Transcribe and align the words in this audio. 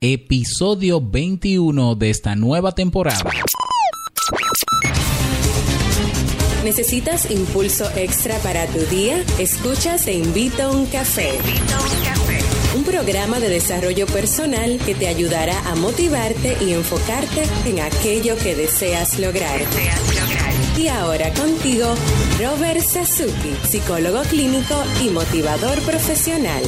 episodio 0.00 1.00
21 1.00 1.96
de 1.96 2.10
esta 2.10 2.36
nueva 2.36 2.72
temporada. 2.72 3.30
¿Necesitas 6.62 7.30
impulso 7.30 7.90
extra 7.96 8.36
para 8.38 8.66
tu 8.66 8.78
día? 8.94 9.24
Escuchas 9.38 10.04
Te 10.04 10.12
Invito 10.12 10.62
a 10.62 10.70
un 10.70 10.86
Café. 10.86 11.30
Un 12.76 12.84
programa 12.84 13.40
de 13.40 13.48
desarrollo 13.48 14.06
personal 14.06 14.78
que 14.84 14.94
te 14.94 15.08
ayudará 15.08 15.58
a 15.68 15.74
motivarte 15.74 16.56
y 16.60 16.74
enfocarte 16.74 17.42
en 17.66 17.80
aquello 17.80 18.36
que 18.36 18.54
deseas 18.54 19.18
lograr. 19.18 19.60
Y 20.76 20.86
ahora 20.86 21.32
contigo, 21.34 21.92
Robert 22.38 22.80
Sasuki, 22.80 23.56
psicólogo 23.68 24.22
clínico 24.22 24.76
y 25.02 25.08
motivador 25.08 25.80
profesional. 25.82 26.62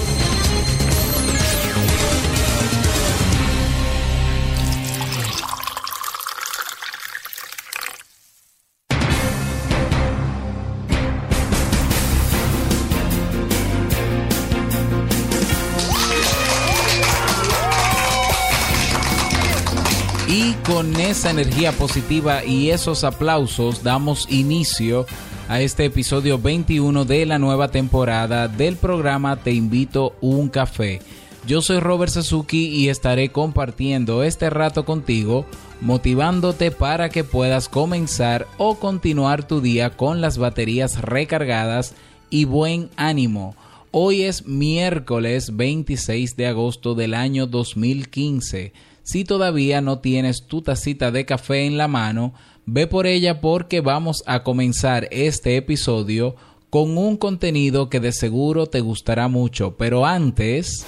Con 20.64 20.94
esa 20.94 21.30
energía 21.30 21.72
positiva 21.72 22.44
y 22.44 22.70
esos 22.70 23.02
aplausos 23.02 23.82
damos 23.82 24.30
inicio 24.30 25.04
a 25.48 25.60
este 25.60 25.86
episodio 25.86 26.38
21 26.38 27.04
de 27.04 27.26
la 27.26 27.40
nueva 27.40 27.72
temporada 27.72 28.46
del 28.46 28.76
programa 28.76 29.42
Te 29.42 29.50
invito 29.50 30.14
un 30.20 30.48
café. 30.48 31.00
Yo 31.48 31.62
soy 31.62 31.80
Robert 31.80 32.12
Sasuki 32.12 32.68
y 32.68 32.90
estaré 32.90 33.30
compartiendo 33.30 34.22
este 34.22 34.50
rato 34.50 34.84
contigo, 34.84 35.46
motivándote 35.80 36.70
para 36.70 37.08
que 37.08 37.24
puedas 37.24 37.68
comenzar 37.68 38.46
o 38.56 38.76
continuar 38.76 39.48
tu 39.48 39.60
día 39.60 39.90
con 39.96 40.20
las 40.20 40.38
baterías 40.38 41.02
recargadas 41.02 41.94
y 42.30 42.44
buen 42.44 42.88
ánimo. 42.94 43.56
Hoy 43.90 44.22
es 44.22 44.46
miércoles 44.46 45.56
26 45.56 46.36
de 46.36 46.46
agosto 46.46 46.94
del 46.94 47.14
año 47.14 47.48
2015 47.48 48.72
si 49.02 49.24
todavía 49.24 49.80
no 49.80 49.98
tienes 50.00 50.46
tu 50.46 50.62
tacita 50.62 51.10
de 51.10 51.24
café 51.24 51.66
en 51.66 51.76
la 51.76 51.88
mano, 51.88 52.34
ve 52.66 52.86
por 52.86 53.06
ella 53.06 53.40
porque 53.40 53.80
vamos 53.80 54.22
a 54.26 54.42
comenzar 54.42 55.08
este 55.10 55.56
episodio 55.56 56.36
con 56.70 56.96
un 56.96 57.16
contenido 57.16 57.90
que 57.90 58.00
de 58.00 58.12
seguro 58.12 58.66
te 58.66 58.80
gustará 58.80 59.28
mucho. 59.28 59.76
Pero 59.76 60.06
antes... 60.06 60.86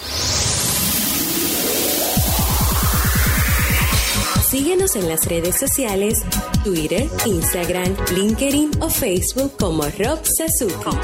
Síguenos 4.49 4.97
en 4.97 5.09
las 5.09 5.25
redes 5.27 5.59
sociales, 5.59 6.19
Twitter, 6.63 7.09
Instagram, 7.25 7.97
LinkedIn 8.15 8.71
o 8.81 8.91
Facebook 8.91 9.53
como 9.59 9.83
Rob 9.85 10.21
Sasuki. 10.25 10.97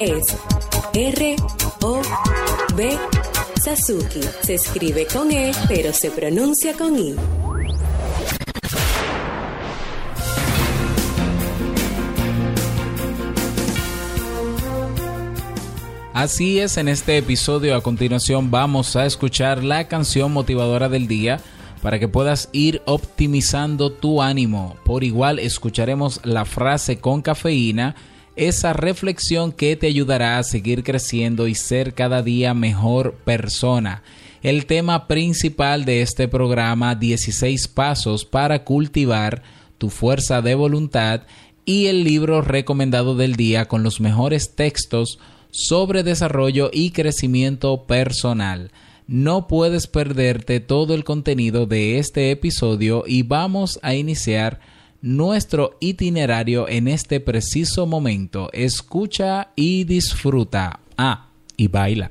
Es 0.00 0.22
R 0.92 1.36
O 1.80 2.02
B 2.76 2.98
Se 3.74 4.54
escribe 4.54 5.08
con 5.12 5.32
E, 5.32 5.50
pero 5.66 5.92
se 5.92 6.12
pronuncia 6.12 6.74
con 6.74 6.96
I. 6.96 7.16
Así 16.12 16.60
es, 16.60 16.76
en 16.76 16.86
este 16.86 17.18
episodio 17.18 17.74
a 17.74 17.82
continuación 17.82 18.52
vamos 18.52 18.94
a 18.94 19.04
escuchar 19.04 19.64
la 19.64 19.88
canción 19.88 20.32
motivadora 20.32 20.88
del 20.88 21.08
día 21.08 21.40
para 21.82 21.98
que 21.98 22.06
puedas 22.06 22.48
ir 22.52 22.82
optimizando 22.84 23.90
tu 23.90 24.22
ánimo. 24.22 24.76
Por 24.84 25.02
igual 25.02 25.40
escucharemos 25.40 26.20
la 26.22 26.44
frase 26.44 27.00
con 27.00 27.20
cafeína 27.20 27.96
esa 28.36 28.74
reflexión 28.74 29.50
que 29.50 29.76
te 29.76 29.86
ayudará 29.86 30.38
a 30.38 30.44
seguir 30.44 30.84
creciendo 30.84 31.48
y 31.48 31.54
ser 31.54 31.94
cada 31.94 32.22
día 32.22 32.54
mejor 32.54 33.14
persona. 33.24 34.02
El 34.42 34.66
tema 34.66 35.08
principal 35.08 35.84
de 35.84 36.02
este 36.02 36.28
programa 36.28 36.94
16 36.94 37.66
pasos 37.68 38.24
para 38.24 38.62
cultivar 38.62 39.42
tu 39.78 39.90
fuerza 39.90 40.42
de 40.42 40.54
voluntad 40.54 41.22
y 41.64 41.86
el 41.86 42.04
libro 42.04 42.42
recomendado 42.42 43.16
del 43.16 43.34
día 43.34 43.66
con 43.66 43.82
los 43.82 44.00
mejores 44.00 44.54
textos 44.54 45.18
sobre 45.50 46.02
desarrollo 46.02 46.70
y 46.72 46.90
crecimiento 46.90 47.84
personal. 47.86 48.70
No 49.08 49.46
puedes 49.48 49.86
perderte 49.86 50.60
todo 50.60 50.94
el 50.94 51.04
contenido 51.04 51.66
de 51.66 51.98
este 51.98 52.30
episodio 52.30 53.04
y 53.06 53.22
vamos 53.22 53.78
a 53.82 53.94
iniciar 53.94 54.60
nuestro 55.06 55.76
itinerario 55.78 56.68
en 56.68 56.88
este 56.88 57.20
preciso 57.20 57.86
momento. 57.86 58.50
Escucha 58.52 59.52
y 59.54 59.84
disfruta. 59.84 60.80
Ah, 60.98 61.28
y 61.56 61.68
baila. 61.68 62.10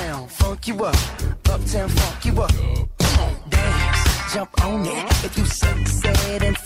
uptown 0.00 0.28
funk 0.28 0.68
you 0.68 0.84
up. 0.84 0.94
Uptown 1.50 1.88
funk 1.88 2.24
you 2.24 2.42
up. 2.42 2.52
Come 2.98 3.20
on, 3.20 3.50
dance, 3.50 4.34
jump 4.34 4.64
on 4.64 4.86
it. 4.86 5.24
If 5.24 5.36
you 5.36 5.44
succeed 5.44 6.42
and 6.42 6.56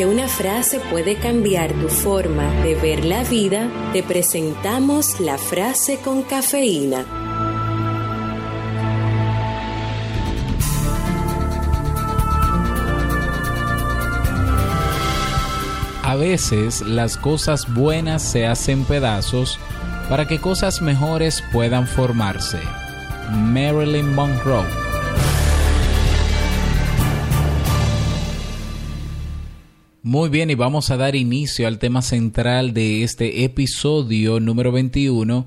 Porque 0.00 0.14
una 0.14 0.28
frase 0.28 0.80
puede 0.80 1.16
cambiar 1.16 1.74
tu 1.74 1.88
forma 1.90 2.50
de 2.62 2.74
ver 2.74 3.04
la 3.04 3.22
vida, 3.22 3.68
te 3.92 4.02
presentamos 4.02 5.20
la 5.20 5.36
frase 5.36 5.98
con 5.98 6.22
cafeína. 6.22 7.04
A 16.02 16.16
veces 16.16 16.80
las 16.80 17.18
cosas 17.18 17.70
buenas 17.74 18.22
se 18.22 18.46
hacen 18.46 18.86
pedazos 18.86 19.60
para 20.08 20.26
que 20.26 20.40
cosas 20.40 20.80
mejores 20.80 21.44
puedan 21.52 21.86
formarse. 21.86 22.60
Marilyn 23.30 24.14
Monroe. 24.14 24.89
Muy 30.10 30.28
bien, 30.28 30.50
y 30.50 30.56
vamos 30.56 30.90
a 30.90 30.96
dar 30.96 31.14
inicio 31.14 31.68
al 31.68 31.78
tema 31.78 32.02
central 32.02 32.74
de 32.74 33.04
este 33.04 33.44
episodio 33.44 34.40
número 34.40 34.72
21, 34.72 35.46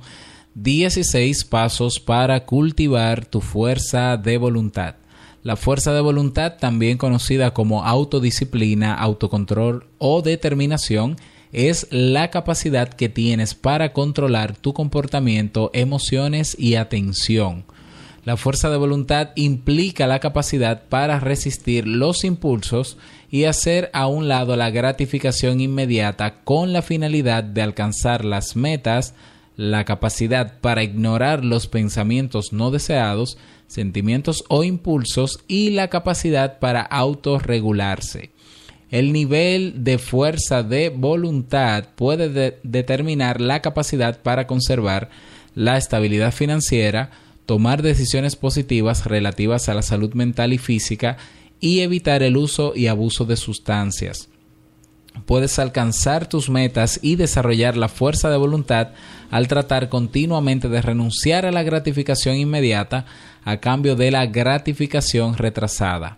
16 0.56 1.44
pasos 1.44 2.00
para 2.00 2.46
cultivar 2.46 3.26
tu 3.26 3.42
fuerza 3.42 4.16
de 4.16 4.38
voluntad. 4.38 4.96
La 5.42 5.58
fuerza 5.58 5.94
de 5.94 6.00
voluntad, 6.00 6.54
también 6.62 6.98
conocida 6.98 7.54
como 7.54 7.84
autodisciplina, 7.84 8.94
autocontrol 8.94 9.88
o 9.98 10.22
determinación, 10.22 11.18
es 11.52 11.88
la 11.92 12.30
capacidad 12.30 12.88
que 12.88 13.10
tienes 13.10 13.56
para 13.56 13.92
controlar 13.92 14.56
tu 14.56 14.74
comportamiento, 14.74 15.72
emociones 15.74 16.56
y 16.58 16.76
atención. 16.76 17.66
La 18.24 18.38
fuerza 18.38 18.70
de 18.70 18.78
voluntad 18.78 19.32
implica 19.36 20.08
la 20.08 20.20
capacidad 20.20 20.84
para 20.88 21.20
resistir 21.20 21.86
los 21.86 22.24
impulsos 22.24 22.98
y 23.34 23.46
hacer 23.46 23.90
a 23.94 24.06
un 24.06 24.28
lado 24.28 24.56
la 24.56 24.70
gratificación 24.70 25.60
inmediata 25.60 26.44
con 26.44 26.72
la 26.72 26.84
finalidad 26.84 27.44
de 27.44 27.64
alcanzar 27.64 28.26
las 28.26 28.56
metas, 28.56 29.16
la 29.58 29.86
capacidad 29.86 30.60
para 30.62 30.84
ignorar 30.84 31.44
los 31.44 31.66
pensamientos 31.66 32.54
no 32.54 32.70
deseados, 32.70 33.40
sentimientos 33.66 34.44
o 34.50 34.64
impulsos 34.64 35.40
y 35.48 35.72
la 35.72 35.88
capacidad 35.88 36.60
para 36.60 36.84
autorregularse. 36.84 38.30
El 38.92 39.12
nivel 39.12 39.84
de 39.84 39.98
fuerza 39.98 40.62
de 40.62 40.90
voluntad 40.90 41.86
puede 41.96 42.30
de- 42.30 42.60
determinar 42.62 43.42
la 43.42 43.64
capacidad 43.64 44.22
para 44.22 44.46
conservar 44.46 45.10
la 45.56 45.78
estabilidad 45.78 46.34
financiera, 46.34 47.10
tomar 47.48 47.82
decisiones 47.82 48.36
positivas 48.36 49.08
relativas 49.08 49.70
a 49.70 49.74
la 49.74 49.82
salud 49.82 50.14
mental 50.14 50.54
y 50.54 50.60
física 50.60 51.18
y 51.64 51.80
evitar 51.80 52.24
el 52.24 52.36
uso 52.36 52.74
y 52.76 52.88
abuso 52.88 53.24
de 53.24 53.38
sustancias. 53.38 54.28
Puedes 55.26 55.60
alcanzar 55.60 56.28
tus 56.28 56.50
metas 56.50 57.00
y 57.02 57.16
desarrollar 57.16 57.78
la 57.78 57.88
fuerza 57.88 58.30
de 58.30 58.36
voluntad 58.36 58.90
al 59.32 59.48
tratar 59.48 59.88
continuamente 59.88 60.68
de 60.68 60.82
renunciar 60.82 61.46
a 61.46 61.54
la 61.54 61.64
gratificación 61.64 62.36
inmediata 62.36 63.06
a 63.46 63.62
cambio 63.62 63.96
de 63.96 64.12
la 64.12 64.26
gratificación 64.26 65.38
retrasada. 65.38 66.18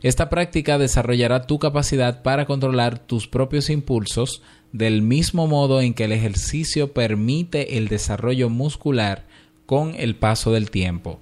Esta 0.00 0.30
práctica 0.30 0.78
desarrollará 0.78 1.46
tu 1.46 1.58
capacidad 1.58 2.22
para 2.22 2.46
controlar 2.46 3.00
tus 3.00 3.28
propios 3.28 3.68
impulsos 3.68 4.40
del 4.72 5.02
mismo 5.02 5.46
modo 5.46 5.82
en 5.82 5.92
que 5.92 6.04
el 6.04 6.12
ejercicio 6.12 6.94
permite 6.94 7.76
el 7.76 7.88
desarrollo 7.88 8.48
muscular 8.48 9.26
con 9.66 9.94
el 9.98 10.16
paso 10.16 10.52
del 10.52 10.70
tiempo. 10.70 11.20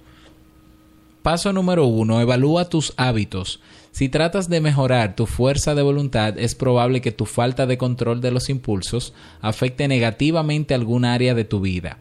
Paso 1.21 1.51
número 1.51 1.85
uno, 1.85 2.21
evalúa 2.21 2.69
tus 2.69 2.93
hábitos. 2.95 3.59
Si 3.91 4.07
tratas 4.07 4.49
de 4.49 4.61
mejorar 4.61 5.15
tu 5.15 5.25
fuerza 5.25 5.75
de 5.75 5.81
voluntad, 5.81 6.37
es 6.37 6.55
probable 6.55 7.01
que 7.01 7.11
tu 7.11 7.25
falta 7.25 7.65
de 7.65 7.77
control 7.77 8.21
de 8.21 8.31
los 8.31 8.49
impulsos 8.49 9.13
afecte 9.41 9.87
negativamente 9.87 10.73
alguna 10.73 11.13
área 11.13 11.33
de 11.33 11.43
tu 11.43 11.59
vida. 11.59 11.97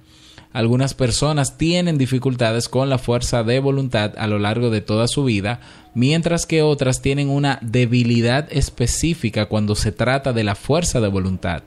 Algunas 0.52 0.94
personas 0.94 1.58
tienen 1.58 1.98
dificultades 1.98 2.68
con 2.68 2.88
la 2.88 2.98
fuerza 2.98 3.42
de 3.42 3.60
voluntad 3.60 4.14
a 4.16 4.26
lo 4.26 4.38
largo 4.38 4.70
de 4.70 4.80
toda 4.80 5.08
su 5.08 5.24
vida, 5.24 5.60
mientras 5.94 6.46
que 6.46 6.62
otras 6.62 7.02
tienen 7.02 7.28
una 7.28 7.58
debilidad 7.60 8.48
específica 8.50 9.46
cuando 9.46 9.74
se 9.74 9.92
trata 9.92 10.32
de 10.32 10.44
la 10.44 10.54
fuerza 10.54 11.00
de 11.00 11.08
voluntad. 11.08 11.64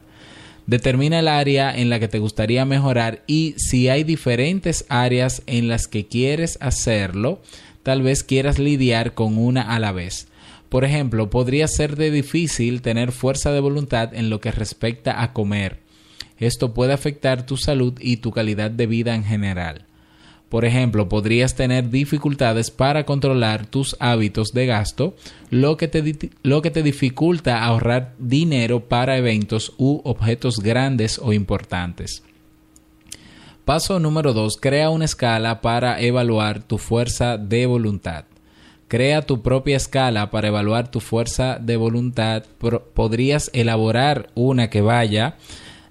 Determina 0.71 1.19
el 1.19 1.27
área 1.27 1.75
en 1.77 1.89
la 1.89 1.99
que 1.99 2.07
te 2.07 2.19
gustaría 2.19 2.63
mejorar 2.63 3.23
y 3.27 3.55
si 3.57 3.89
hay 3.89 4.05
diferentes 4.05 4.85
áreas 4.87 5.43
en 5.45 5.67
las 5.67 5.85
que 5.89 6.07
quieres 6.07 6.57
hacerlo, 6.61 7.41
tal 7.83 8.03
vez 8.03 8.23
quieras 8.23 8.57
lidiar 8.57 9.13
con 9.13 9.37
una 9.37 9.63
a 9.63 9.79
la 9.79 9.91
vez. 9.91 10.29
Por 10.69 10.85
ejemplo, 10.85 11.29
podría 11.29 11.67
ser 11.67 11.97
de 11.97 12.09
difícil 12.09 12.81
tener 12.81 13.11
fuerza 13.11 13.51
de 13.51 13.59
voluntad 13.59 14.13
en 14.13 14.29
lo 14.29 14.39
que 14.39 14.53
respecta 14.53 15.21
a 15.21 15.33
comer. 15.33 15.79
Esto 16.39 16.73
puede 16.73 16.93
afectar 16.93 17.45
tu 17.45 17.57
salud 17.57 17.95
y 17.99 18.17
tu 18.17 18.31
calidad 18.31 18.71
de 18.71 18.87
vida 18.87 19.13
en 19.13 19.25
general. 19.25 19.83
Por 20.51 20.65
ejemplo, 20.65 21.07
podrías 21.07 21.55
tener 21.55 21.89
dificultades 21.89 22.71
para 22.71 23.05
controlar 23.05 23.67
tus 23.67 23.95
hábitos 24.01 24.51
de 24.51 24.65
gasto, 24.65 25.15
lo 25.49 25.77
que, 25.77 25.87
te, 25.87 26.29
lo 26.43 26.61
que 26.61 26.71
te 26.71 26.83
dificulta 26.83 27.63
ahorrar 27.63 28.15
dinero 28.19 28.81
para 28.81 29.15
eventos 29.15 29.71
u 29.77 30.01
objetos 30.03 30.59
grandes 30.59 31.19
o 31.23 31.31
importantes. 31.31 32.21
Paso 33.63 33.97
número 34.01 34.33
2. 34.33 34.57
Crea 34.57 34.89
una 34.89 35.05
escala 35.05 35.61
para 35.61 36.01
evaluar 36.01 36.61
tu 36.61 36.77
fuerza 36.77 37.37
de 37.37 37.65
voluntad. 37.65 38.25
Crea 38.89 39.21
tu 39.21 39.41
propia 39.41 39.77
escala 39.77 40.31
para 40.31 40.49
evaluar 40.49 40.91
tu 40.91 40.99
fuerza 40.99 41.59
de 41.61 41.77
voluntad. 41.77 42.43
Podrías 42.93 43.49
elaborar 43.53 44.27
una 44.35 44.69
que 44.69 44.81
vaya 44.81 45.37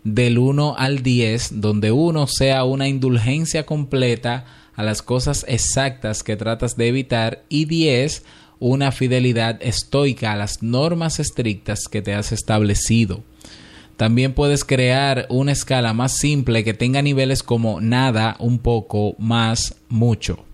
del 0.04 0.38
1 0.38 0.76
al 0.78 1.02
10, 1.02 1.60
donde 1.60 1.92
1 1.92 2.26
sea 2.26 2.64
una 2.64 2.88
indulgencia 2.88 3.66
completa 3.66 4.46
a 4.74 4.82
las 4.82 5.02
cosas 5.02 5.44
exactas 5.48 6.22
que 6.22 6.36
tratas 6.36 6.76
de 6.76 6.88
evitar 6.88 7.44
y 7.48 7.66
10 7.66 8.24
una 8.60 8.92
fidelidad 8.92 9.58
estoica 9.62 10.32
a 10.32 10.36
las 10.36 10.62
normas 10.62 11.18
estrictas 11.18 11.88
que 11.90 12.02
te 12.02 12.14
has 12.14 12.30
establecido. 12.30 13.22
También 13.96 14.32
puedes 14.32 14.64
crear 14.64 15.26
una 15.28 15.52
escala 15.52 15.92
más 15.92 16.16
simple 16.16 16.64
que 16.64 16.72
tenga 16.72 17.02
niveles 17.02 17.42
como 17.42 17.80
nada, 17.80 18.36
un 18.38 18.58
poco, 18.58 19.14
más, 19.18 19.74
mucho. 19.88 20.44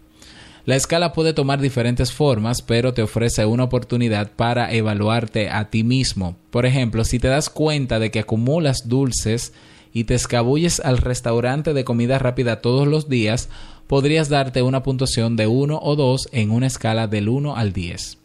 La 0.67 0.75
escala 0.75 1.13
puede 1.13 1.33
tomar 1.33 1.61
diferentes 1.61 2.13
formas, 2.13 2.61
pero 2.61 2.93
te 2.93 3.01
ofrece 3.01 3.47
una 3.47 3.63
oportunidad 3.63 4.33
para 4.33 4.73
evaluarte 4.73 5.49
a 5.49 5.71
ti 5.71 5.85
mismo. 5.85 6.35
Por 6.51 6.67
ejemplo, 6.67 7.05
si 7.05 7.21
te 7.21 7.29
das 7.29 7.51
cuenta 7.51 8.01
de 8.01 8.11
que 8.11 8.19
acumulas 8.19 8.89
dulces 8.89 9.53
y 9.93 10.05
te 10.05 10.15
escabulles 10.15 10.81
al 10.81 10.99
restaurante 10.99 11.73
de 11.73 11.85
comida 11.85 12.19
rápida 12.19 12.61
todos 12.61 12.89
los 12.89 13.09
días, 13.09 13.49
podrías 13.87 14.29
darte 14.29 14.63
una 14.63 14.83
puntuación 14.83 15.37
de 15.37 15.47
1 15.47 15.79
o 15.81 15.95
2 15.95 16.31
en 16.33 16.51
una 16.51 16.67
escala 16.67 17.07
del 17.07 17.29
1 17.29 17.55
al 17.55 17.73
10. 17.73 18.19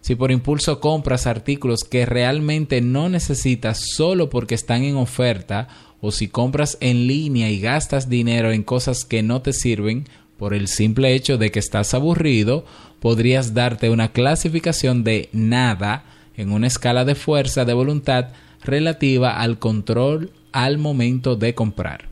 Si 0.00 0.16
por 0.16 0.32
impulso 0.32 0.80
compras 0.80 1.28
artículos 1.28 1.84
que 1.84 2.06
realmente 2.06 2.80
no 2.80 3.08
necesitas 3.08 3.80
solo 3.94 4.30
porque 4.30 4.56
están 4.56 4.82
en 4.82 4.96
oferta, 4.96 5.68
o 6.00 6.10
si 6.10 6.26
compras 6.26 6.76
en 6.80 7.06
línea 7.06 7.50
y 7.50 7.60
gastas 7.60 8.10
dinero 8.10 8.50
en 8.52 8.64
cosas 8.64 9.04
que 9.04 9.22
no 9.22 9.40
te 9.40 9.54
sirven, 9.54 10.06
por 10.38 10.54
el 10.54 10.68
simple 10.68 11.14
hecho 11.14 11.38
de 11.38 11.50
que 11.50 11.58
estás 11.58 11.94
aburrido, 11.94 12.64
podrías 13.00 13.54
darte 13.54 13.90
una 13.90 14.12
clasificación 14.12 15.04
de 15.04 15.28
nada 15.32 16.04
en 16.36 16.52
una 16.52 16.66
escala 16.66 17.04
de 17.04 17.14
fuerza 17.14 17.64
de 17.64 17.74
voluntad 17.74 18.28
relativa 18.62 19.40
al 19.40 19.58
control 19.58 20.32
al 20.52 20.78
momento 20.78 21.36
de 21.36 21.54
comprar. 21.54 22.08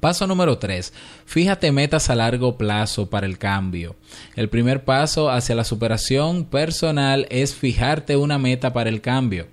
Paso 0.00 0.26
número 0.26 0.58
3. 0.58 0.92
Fíjate 1.24 1.72
metas 1.72 2.10
a 2.10 2.14
largo 2.14 2.56
plazo 2.56 3.08
para 3.08 3.26
el 3.26 3.38
cambio. 3.38 3.96
El 4.34 4.48
primer 4.48 4.84
paso 4.84 5.30
hacia 5.30 5.54
la 5.54 5.64
superación 5.64 6.44
personal 6.44 7.26
es 7.30 7.54
fijarte 7.54 8.16
una 8.16 8.38
meta 8.38 8.72
para 8.72 8.90
el 8.90 9.00
cambio. 9.00 9.46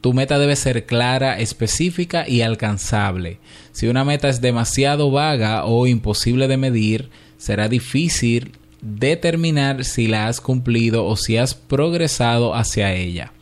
Tu 0.00 0.12
meta 0.12 0.38
debe 0.38 0.56
ser 0.56 0.86
clara, 0.86 1.38
específica 1.38 2.28
y 2.28 2.42
alcanzable. 2.42 3.38
Si 3.72 3.88
una 3.88 4.04
meta 4.04 4.28
es 4.28 4.40
demasiado 4.40 5.10
vaga 5.10 5.64
o 5.64 5.86
imposible 5.86 6.48
de 6.48 6.56
medir, 6.56 7.10
será 7.38 7.68
difícil 7.68 8.52
determinar 8.80 9.84
si 9.84 10.06
la 10.06 10.28
has 10.28 10.40
cumplido 10.40 11.06
o 11.06 11.16
si 11.16 11.36
has 11.36 11.54
progresado 11.54 12.54
hacia 12.54 12.92
ella. 12.92 13.32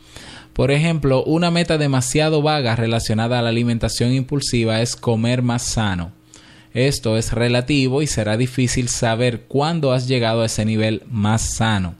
Por 0.53 0.71
ejemplo, 0.71 1.23
una 1.25 1.51
meta 1.51 1.77
demasiado 1.77 2.41
vaga 2.41 2.75
relacionada 2.75 3.39
a 3.39 3.41
la 3.41 3.49
alimentación 3.49 4.13
impulsiva 4.13 4.81
es 4.81 4.95
comer 4.95 5.41
más 5.41 5.63
sano. 5.63 6.13
Esto 6.73 7.17
es 7.17 7.33
relativo 7.33 8.01
y 8.01 8.07
será 8.07 8.37
difícil 8.37 8.89
saber 8.89 9.43
cuándo 9.47 9.91
has 9.91 10.07
llegado 10.07 10.41
a 10.41 10.45
ese 10.45 10.65
nivel 10.65 11.03
más 11.09 11.55
sano. 11.55 11.95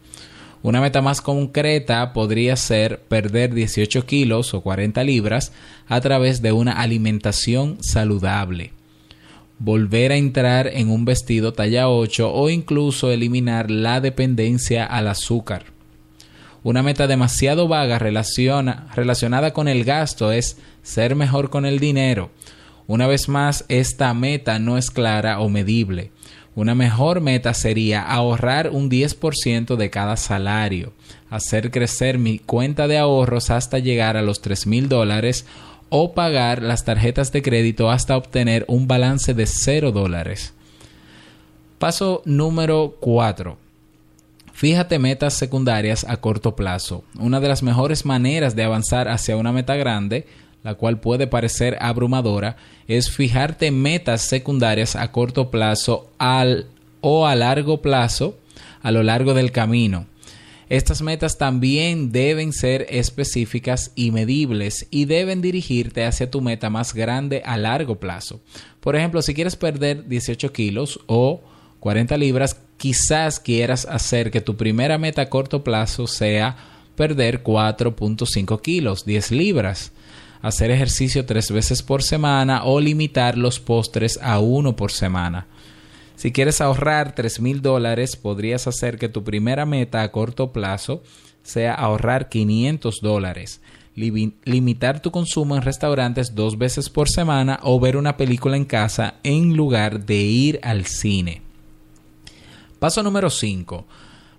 Una 0.66 0.82
meta 0.82 1.04
más 1.04 1.22
concreta 1.22 2.12
podría 2.12 2.56
ser 2.56 3.02
perder 3.02 3.54
18 3.54 4.08
kilos 4.08 4.56
o 4.56 4.62
40 4.62 5.04
libras 5.04 5.52
a 5.88 6.02
través 6.02 6.42
de 6.42 6.54
una 6.54 6.82
alimentación 6.82 7.78
saludable. 7.84 8.74
Volver 9.60 10.12
a 10.12 10.16
entrar 10.16 10.66
en 10.66 10.90
un 10.90 11.06
vestido 11.06 11.54
talla 11.54 11.88
8 11.88 12.34
o 12.34 12.50
incluso 12.50 13.12
eliminar 13.12 13.70
la 13.70 14.02
dependencia 14.02 14.88
al 14.88 15.08
azúcar. 15.08 15.66
Una 16.64 16.82
meta 16.82 17.06
demasiado 17.06 17.68
vaga 17.68 18.00
relacionada 18.00 19.54
con 19.54 19.68
el 19.68 19.84
gasto 19.84 20.32
es 20.32 20.58
ser 20.82 21.16
mejor 21.16 21.52
con 21.52 21.68
el 21.68 21.78
dinero. 21.78 22.32
Una 22.88 23.06
vez 23.06 23.30
más, 23.30 23.66
esta 23.68 24.12
meta 24.16 24.58
no 24.58 24.80
es 24.80 24.90
clara 24.90 25.42
o 25.42 25.48
medible. 25.48 26.10
Una 26.56 26.74
mejor 26.74 27.20
meta 27.20 27.54
sería 27.54 28.02
ahorrar 28.02 28.70
un 28.70 28.90
10% 28.90 29.76
de 29.76 29.90
cada 29.90 30.16
salario, 30.16 30.94
hacer 31.30 31.70
crecer 31.70 32.18
mi 32.18 32.40
cuenta 32.40 32.88
de 32.88 32.98
ahorros 32.98 33.50
hasta 33.50 33.80
llegar 33.80 34.16
a 34.16 34.22
los 34.22 34.42
3 34.42 34.66
mil 34.66 34.88
dólares 34.88 35.46
o 35.90 36.14
pagar 36.14 36.62
las 36.62 36.86
tarjetas 36.86 37.34
de 37.34 37.42
crédito 37.42 37.92
hasta 37.92 38.16
obtener 38.16 38.64
un 38.70 38.88
balance 38.88 39.34
de 39.34 39.46
0 39.46 39.92
dólares. 39.92 40.54
Paso 41.78 42.22
número 42.24 42.96
4. 43.02 43.58
Fíjate 44.54 44.98
metas 44.98 45.34
secundarias 45.34 46.06
a 46.08 46.16
corto 46.18 46.56
plazo. 46.56 47.04
Una 47.20 47.42
de 47.42 47.50
las 47.50 47.64
mejores 47.64 48.06
maneras 48.06 48.56
de 48.56 48.64
avanzar 48.64 49.10
hacia 49.10 49.36
una 49.36 49.52
meta 49.52 49.76
grande 49.76 50.26
la 50.66 50.74
cual 50.74 51.00
puede 51.00 51.28
parecer 51.28 51.78
abrumadora, 51.80 52.58
es 52.88 53.12
fijarte 53.12 53.70
metas 53.70 54.24
secundarias 54.24 54.96
a 54.96 55.12
corto 55.12 55.52
plazo 55.52 56.10
al, 56.18 56.66
o 57.02 57.28
a 57.28 57.36
largo 57.36 57.84
plazo 57.84 58.40
a 58.82 58.90
lo 58.90 59.04
largo 59.04 59.36
del 59.36 59.52
camino. 59.52 60.08
Estas 60.68 61.04
metas 61.04 61.38
también 61.38 62.12
deben 62.12 62.52
ser 62.52 62.88
específicas 62.90 63.92
y 63.94 64.10
medibles 64.10 64.88
y 64.90 65.06
deben 65.06 65.40
dirigirte 65.40 66.04
hacia 66.04 66.32
tu 66.32 66.42
meta 66.42 66.72
más 66.72 66.96
grande 66.96 67.44
a 67.46 67.58
largo 67.58 68.00
plazo. 68.00 68.42
Por 68.80 68.96
ejemplo, 68.96 69.22
si 69.22 69.36
quieres 69.36 69.56
perder 69.56 70.08
18 70.08 70.52
kilos 70.52 71.00
o 71.06 71.42
40 71.80 72.18
libras, 72.18 72.60
quizás 72.78 73.40
quieras 73.40 73.86
hacer 73.86 74.32
que 74.32 74.42
tu 74.42 74.58
primera 74.58 74.98
meta 74.98 75.22
a 75.22 75.30
corto 75.30 75.64
plazo 75.64 76.08
sea 76.08 76.58
perder 76.96 77.44
4.5 77.44 78.60
kilos, 78.64 79.06
10 79.06 79.30
libras 79.30 79.92
hacer 80.46 80.70
ejercicio 80.70 81.25
tres 81.25 81.50
veces 81.50 81.82
por 81.82 82.04
semana 82.04 82.66
o 82.66 82.80
limitar 82.80 83.36
los 83.36 83.60
postres 83.60 84.20
a 84.22 84.38
uno 84.38 84.75
por 84.75 84.92
semana. 84.92 85.48
Si 86.16 86.32
quieres 86.32 86.62
ahorrar 86.62 87.16
tres 87.16 87.40
mil 87.40 87.64
dólares, 87.64 88.16
podrías 88.16 88.68
hacer 88.68 89.00
que 89.00 89.10
tu 89.10 89.24
primera 89.24 89.66
meta 89.66 90.04
a 90.04 90.12
corto 90.12 90.52
plazo 90.52 91.02
sea 91.42 91.74
ahorrar 91.74 92.30
500 92.30 93.02
dólares, 93.02 93.60
limitar 93.96 95.02
tu 95.02 95.10
consumo 95.10 95.56
en 95.56 95.64
restaurantes 95.64 96.36
dos 96.36 96.60
veces 96.60 96.92
por 96.92 97.10
semana 97.10 97.60
o 97.64 97.80
ver 97.80 97.98
una 97.98 98.16
película 98.16 98.56
en 98.56 98.66
casa 98.66 99.16
en 99.24 99.58
lugar 99.58 100.06
de 100.06 100.18
ir 100.18 100.60
al 100.62 100.86
cine. 100.86 101.42
Paso 102.78 103.02
número 103.02 103.32
5. 103.32 103.88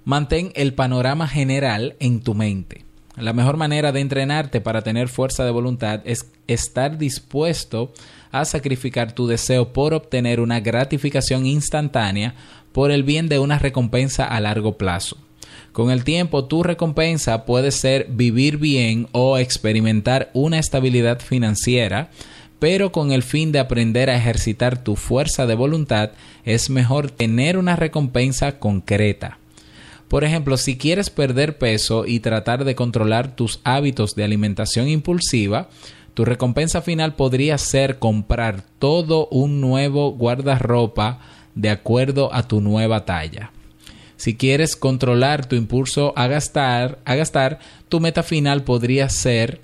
Mantén 0.04 0.52
el 0.54 0.72
panorama 0.72 1.26
general 1.26 1.96
en 1.98 2.20
tu 2.20 2.34
mente. 2.34 2.85
La 3.16 3.32
mejor 3.32 3.56
manera 3.56 3.92
de 3.92 4.00
entrenarte 4.00 4.60
para 4.60 4.82
tener 4.82 5.08
fuerza 5.08 5.44
de 5.44 5.50
voluntad 5.50 6.02
es 6.04 6.26
estar 6.46 6.98
dispuesto 6.98 7.92
a 8.30 8.44
sacrificar 8.44 9.12
tu 9.12 9.26
deseo 9.26 9.72
por 9.72 9.94
obtener 9.94 10.38
una 10.38 10.60
gratificación 10.60 11.46
instantánea 11.46 12.34
por 12.72 12.90
el 12.90 13.04
bien 13.04 13.28
de 13.28 13.38
una 13.38 13.58
recompensa 13.58 14.26
a 14.26 14.38
largo 14.40 14.76
plazo. 14.76 15.16
Con 15.72 15.90
el 15.90 16.04
tiempo, 16.04 16.44
tu 16.44 16.62
recompensa 16.62 17.46
puede 17.46 17.70
ser 17.70 18.06
vivir 18.10 18.58
bien 18.58 19.08
o 19.12 19.38
experimentar 19.38 20.30
una 20.34 20.58
estabilidad 20.58 21.20
financiera, 21.20 22.10
pero 22.58 22.92
con 22.92 23.12
el 23.12 23.22
fin 23.22 23.50
de 23.50 23.60
aprender 23.60 24.10
a 24.10 24.16
ejercitar 24.16 24.82
tu 24.82 24.94
fuerza 24.94 25.46
de 25.46 25.54
voluntad, 25.54 26.10
es 26.44 26.68
mejor 26.68 27.10
tener 27.10 27.56
una 27.56 27.76
recompensa 27.76 28.58
concreta. 28.58 29.38
Por 30.08 30.24
ejemplo, 30.24 30.56
si 30.56 30.76
quieres 30.76 31.10
perder 31.10 31.58
peso 31.58 32.06
y 32.06 32.20
tratar 32.20 32.64
de 32.64 32.74
controlar 32.74 33.34
tus 33.34 33.60
hábitos 33.64 34.14
de 34.14 34.24
alimentación 34.24 34.88
impulsiva, 34.88 35.68
tu 36.14 36.24
recompensa 36.24 36.80
final 36.80 37.14
podría 37.14 37.58
ser 37.58 37.98
comprar 37.98 38.62
todo 38.78 39.26
un 39.28 39.60
nuevo 39.60 40.12
guardarropa 40.12 41.18
de 41.54 41.70
acuerdo 41.70 42.32
a 42.32 42.46
tu 42.46 42.60
nueva 42.60 43.04
talla. 43.04 43.50
Si 44.16 44.34
quieres 44.34 44.76
controlar 44.76 45.46
tu 45.46 45.56
impulso 45.56 46.14
a 46.16 46.26
gastar, 46.26 46.98
a 47.04 47.16
gastar, 47.16 47.58
tu 47.88 48.00
meta 48.00 48.22
final 48.22 48.62
podría 48.62 49.08
ser 49.08 49.60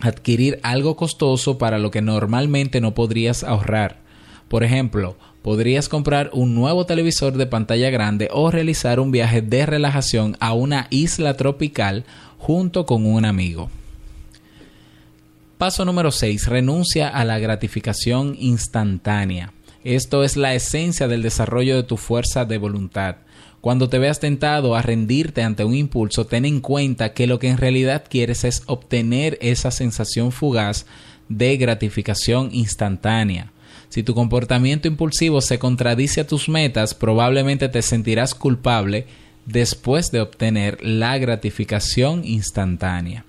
adquirir 0.00 0.60
algo 0.62 0.96
costoso 0.96 1.58
para 1.58 1.78
lo 1.78 1.90
que 1.90 2.02
normalmente 2.02 2.80
no 2.80 2.94
podrías 2.94 3.42
ahorrar. 3.42 3.98
Por 4.48 4.62
ejemplo, 4.62 5.16
podrías 5.44 5.90
comprar 5.90 6.30
un 6.32 6.54
nuevo 6.54 6.86
televisor 6.86 7.34
de 7.34 7.46
pantalla 7.46 7.90
grande 7.90 8.30
o 8.32 8.50
realizar 8.50 8.98
un 8.98 9.10
viaje 9.10 9.42
de 9.42 9.66
relajación 9.66 10.38
a 10.40 10.54
una 10.54 10.86
isla 10.88 11.36
tropical 11.36 12.06
junto 12.38 12.86
con 12.86 13.04
un 13.04 13.26
amigo. 13.26 13.68
Paso 15.58 15.84
número 15.84 16.12
6. 16.12 16.46
Renuncia 16.48 17.08
a 17.08 17.26
la 17.26 17.38
gratificación 17.38 18.36
instantánea. 18.38 19.52
Esto 19.84 20.24
es 20.24 20.38
la 20.38 20.54
esencia 20.54 21.08
del 21.08 21.20
desarrollo 21.20 21.76
de 21.76 21.82
tu 21.82 21.98
fuerza 21.98 22.46
de 22.46 22.56
voluntad. 22.56 23.16
Cuando 23.60 23.90
te 23.90 23.98
veas 23.98 24.20
tentado 24.20 24.74
a 24.74 24.80
rendirte 24.80 25.42
ante 25.42 25.62
un 25.62 25.74
impulso, 25.74 26.24
ten 26.24 26.46
en 26.46 26.62
cuenta 26.62 27.12
que 27.12 27.26
lo 27.26 27.38
que 27.38 27.50
en 27.50 27.58
realidad 27.58 28.04
quieres 28.08 28.44
es 28.44 28.62
obtener 28.64 29.36
esa 29.42 29.70
sensación 29.70 30.32
fugaz 30.32 30.86
de 31.28 31.58
gratificación 31.58 32.48
instantánea. 32.52 33.52
Si 33.94 34.02
tu 34.02 34.12
comportamiento 34.12 34.88
impulsivo 34.88 35.40
se 35.40 35.60
contradice 35.60 36.22
a 36.22 36.26
tus 36.26 36.48
metas, 36.48 36.94
probablemente 36.94 37.68
te 37.68 37.80
sentirás 37.80 38.34
culpable 38.34 39.06
después 39.46 40.10
de 40.10 40.20
obtener 40.20 40.82
la 40.82 41.16
gratificación 41.16 42.24
instantánea. 42.24 43.24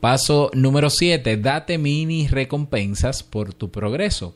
Paso 0.00 0.50
número 0.54 0.88
7. 0.88 1.36
Date 1.36 1.76
mini 1.76 2.28
recompensas 2.28 3.22
por 3.22 3.52
tu 3.52 3.70
progreso. 3.70 4.34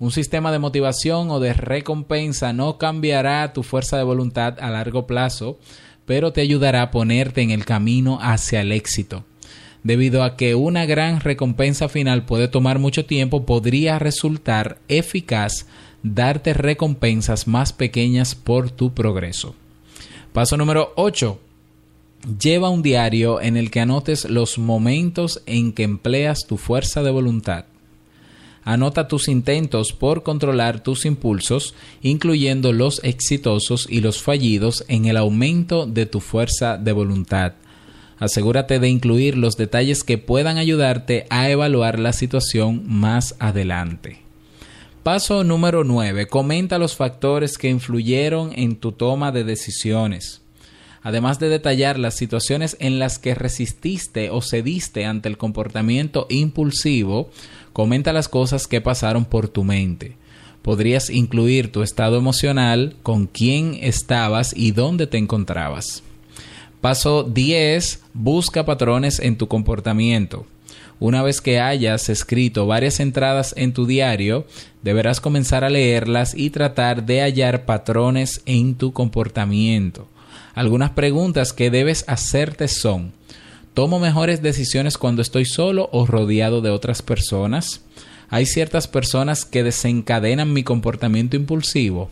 Un 0.00 0.10
sistema 0.10 0.50
de 0.50 0.58
motivación 0.58 1.30
o 1.30 1.38
de 1.38 1.52
recompensa 1.52 2.52
no 2.52 2.76
cambiará 2.76 3.52
tu 3.52 3.62
fuerza 3.62 3.98
de 3.98 4.02
voluntad 4.02 4.56
a 4.58 4.70
largo 4.70 5.06
plazo, 5.06 5.60
pero 6.04 6.32
te 6.32 6.40
ayudará 6.40 6.82
a 6.82 6.90
ponerte 6.90 7.42
en 7.42 7.52
el 7.52 7.64
camino 7.64 8.18
hacia 8.20 8.60
el 8.60 8.72
éxito 8.72 9.22
debido 9.86 10.24
a 10.24 10.36
que 10.36 10.56
una 10.56 10.84
gran 10.84 11.20
recompensa 11.20 11.88
final 11.88 12.24
puede 12.24 12.48
tomar 12.48 12.80
mucho 12.80 13.06
tiempo, 13.06 13.46
podría 13.46 14.00
resultar 14.00 14.78
eficaz 14.88 15.66
darte 16.02 16.54
recompensas 16.54 17.46
más 17.46 17.72
pequeñas 17.72 18.34
por 18.34 18.70
tu 18.70 18.94
progreso. 18.94 19.54
Paso 20.32 20.56
número 20.56 20.92
8. 20.96 21.38
Lleva 22.40 22.68
un 22.68 22.82
diario 22.82 23.40
en 23.40 23.56
el 23.56 23.70
que 23.70 23.80
anotes 23.80 24.28
los 24.28 24.58
momentos 24.58 25.42
en 25.46 25.72
que 25.72 25.84
empleas 25.84 26.46
tu 26.48 26.56
fuerza 26.56 27.04
de 27.04 27.12
voluntad. 27.12 27.66
Anota 28.64 29.06
tus 29.06 29.28
intentos 29.28 29.92
por 29.92 30.24
controlar 30.24 30.80
tus 30.82 31.06
impulsos, 31.06 31.76
incluyendo 32.02 32.72
los 32.72 33.00
exitosos 33.04 33.86
y 33.88 34.00
los 34.00 34.20
fallidos 34.20 34.84
en 34.88 35.04
el 35.04 35.16
aumento 35.16 35.86
de 35.86 36.06
tu 36.06 36.18
fuerza 36.18 36.76
de 36.76 36.90
voluntad. 36.90 37.52
Asegúrate 38.18 38.78
de 38.78 38.88
incluir 38.88 39.36
los 39.36 39.56
detalles 39.56 40.02
que 40.02 40.16
puedan 40.16 40.56
ayudarte 40.56 41.26
a 41.28 41.50
evaluar 41.50 41.98
la 41.98 42.12
situación 42.12 42.84
más 42.86 43.34
adelante. 43.38 44.20
Paso 45.02 45.44
número 45.44 45.84
9. 45.84 46.26
Comenta 46.26 46.78
los 46.78 46.96
factores 46.96 47.58
que 47.58 47.68
influyeron 47.68 48.52
en 48.54 48.76
tu 48.76 48.92
toma 48.92 49.32
de 49.32 49.44
decisiones. 49.44 50.42
Además 51.02 51.38
de 51.38 51.48
detallar 51.48 51.98
las 51.98 52.16
situaciones 52.16 52.76
en 52.80 52.98
las 52.98 53.20
que 53.20 53.36
resististe 53.36 54.30
o 54.30 54.42
cediste 54.42 55.04
ante 55.04 55.28
el 55.28 55.38
comportamiento 55.38 56.26
impulsivo, 56.28 57.30
comenta 57.72 58.12
las 58.12 58.28
cosas 58.28 58.66
que 58.66 58.80
pasaron 58.80 59.26
por 59.26 59.46
tu 59.46 59.62
mente. 59.62 60.16
Podrías 60.62 61.10
incluir 61.10 61.70
tu 61.70 61.82
estado 61.82 62.16
emocional, 62.16 62.96
con 63.04 63.26
quién 63.26 63.78
estabas 63.80 64.52
y 64.56 64.72
dónde 64.72 65.06
te 65.06 65.18
encontrabas. 65.18 66.02
Paso 66.80 67.24
10. 67.24 68.02
Busca 68.12 68.64
patrones 68.64 69.18
en 69.18 69.36
tu 69.36 69.48
comportamiento. 69.48 70.46
Una 70.98 71.22
vez 71.22 71.40
que 71.40 71.60
hayas 71.60 72.08
escrito 72.08 72.66
varias 72.66 73.00
entradas 73.00 73.54
en 73.56 73.72
tu 73.72 73.86
diario, 73.86 74.46
deberás 74.82 75.20
comenzar 75.20 75.64
a 75.64 75.70
leerlas 75.70 76.34
y 76.34 76.50
tratar 76.50 77.04
de 77.04 77.20
hallar 77.20 77.66
patrones 77.66 78.40
en 78.46 78.76
tu 78.76 78.92
comportamiento. 78.92 80.08
Algunas 80.54 80.90
preguntas 80.90 81.52
que 81.52 81.70
debes 81.70 82.04
hacerte 82.08 82.68
son, 82.68 83.12
¿tomo 83.74 83.98
mejores 83.98 84.40
decisiones 84.40 84.96
cuando 84.96 85.20
estoy 85.20 85.44
solo 85.44 85.90
o 85.92 86.06
rodeado 86.06 86.62
de 86.62 86.70
otras 86.70 87.02
personas? 87.02 87.82
¿Hay 88.30 88.46
ciertas 88.46 88.88
personas 88.88 89.44
que 89.44 89.62
desencadenan 89.62 90.52
mi 90.52 90.62
comportamiento 90.62 91.36
impulsivo? 91.36 92.10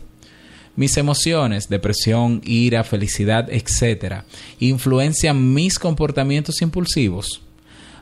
Mis 0.75 0.97
emociones, 0.97 1.69
depresión, 1.69 2.41
ira, 2.43 2.83
felicidad, 2.83 3.49
etc., 3.49 4.23
influencian 4.59 5.53
mis 5.53 5.79
comportamientos 5.79 6.61
impulsivos. 6.61 7.41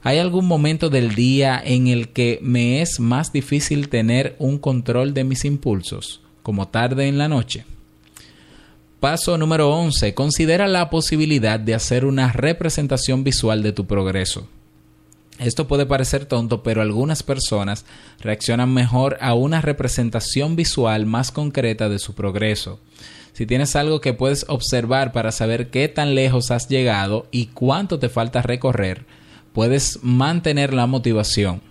¿Hay 0.01 0.17
algún 0.17 0.47
momento 0.47 0.89
del 0.89 1.15
día 1.15 1.61
en 1.63 1.87
el 1.87 2.09
que 2.09 2.39
me 2.41 2.81
es 2.81 2.99
más 2.99 3.31
difícil 3.31 3.89
tener 3.89 4.35
un 4.39 4.57
control 4.57 5.13
de 5.13 5.23
mis 5.23 5.45
impulsos, 5.45 6.21
como 6.41 6.67
tarde 6.67 7.07
en 7.07 7.17
la 7.17 7.29
noche? 7.29 7.65
Paso 8.99 9.37
número 9.37 9.69
11. 9.69 10.13
Considera 10.13 10.67
la 10.67 10.89
posibilidad 10.89 11.59
de 11.59 11.75
hacer 11.75 12.05
una 12.05 12.31
representación 12.31 13.23
visual 13.23 13.61
de 13.61 13.73
tu 13.73 13.85
progreso. 13.85 14.47
Esto 15.43 15.67
puede 15.67 15.85
parecer 15.85 16.25
tonto, 16.25 16.63
pero 16.63 16.81
algunas 16.81 17.21
personas 17.21 17.85
reaccionan 18.21 18.73
mejor 18.73 19.17
a 19.19 19.33
una 19.33 19.59
representación 19.59 20.55
visual 20.55 21.05
más 21.05 21.31
concreta 21.31 21.89
de 21.89 21.99
su 21.99 22.13
progreso. 22.13 22.79
Si 23.33 23.45
tienes 23.45 23.75
algo 23.75 23.99
que 23.99 24.13
puedes 24.13 24.45
observar 24.47 25.11
para 25.11 25.31
saber 25.31 25.69
qué 25.69 25.89
tan 25.89 26.15
lejos 26.15 26.49
has 26.51 26.69
llegado 26.69 27.27
y 27.31 27.47
cuánto 27.47 27.99
te 27.99 28.07
falta 28.07 28.41
recorrer, 28.41 29.05
puedes 29.51 29.99
mantener 30.01 30.73
la 30.73 30.87
motivación. 30.87 31.61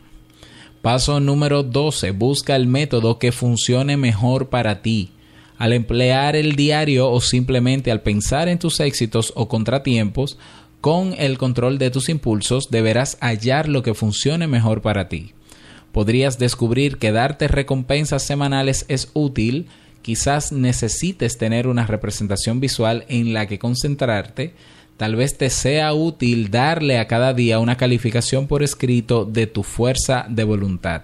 Paso 0.82 1.20
número 1.20 1.62
12. 1.62 2.10
Busca 2.10 2.56
el 2.56 2.66
método 2.66 3.18
que 3.18 3.32
funcione 3.32 3.96
mejor 3.96 4.50
para 4.50 4.82
ti. 4.82 5.12
Al 5.56 5.72
emplear 5.72 6.34
el 6.34 6.56
diario 6.56 7.08
o 7.08 7.20
simplemente 7.20 7.92
al 7.92 8.00
pensar 8.00 8.48
en 8.48 8.58
tus 8.58 8.80
éxitos 8.80 9.32
o 9.36 9.46
contratiempos, 9.46 10.38
con 10.82 11.14
el 11.16 11.38
control 11.38 11.78
de 11.78 11.92
tus 11.92 12.08
impulsos 12.08 12.68
deberás 12.68 13.16
hallar 13.20 13.68
lo 13.68 13.84
que 13.84 13.94
funcione 13.94 14.48
mejor 14.48 14.82
para 14.82 15.08
ti. 15.08 15.32
Podrías 15.92 16.40
descubrir 16.40 16.98
que 16.98 17.12
darte 17.12 17.46
recompensas 17.46 18.24
semanales 18.24 18.84
es 18.88 19.08
útil, 19.14 19.68
quizás 20.02 20.50
necesites 20.50 21.38
tener 21.38 21.68
una 21.68 21.86
representación 21.86 22.58
visual 22.58 23.04
en 23.08 23.32
la 23.32 23.46
que 23.46 23.60
concentrarte, 23.60 24.54
tal 24.96 25.14
vez 25.14 25.38
te 25.38 25.50
sea 25.50 25.94
útil 25.94 26.50
darle 26.50 26.98
a 26.98 27.06
cada 27.06 27.32
día 27.32 27.60
una 27.60 27.76
calificación 27.76 28.48
por 28.48 28.64
escrito 28.64 29.24
de 29.24 29.46
tu 29.46 29.62
fuerza 29.62 30.26
de 30.28 30.42
voluntad. 30.42 31.02